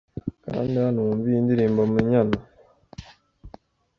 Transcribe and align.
Kanda 0.43 0.77
hano 0.85 0.99
wumve 1.05 1.27
iyi 1.29 1.41
ndirimbo 1.45 1.81
'Munyana'. 1.83 2.41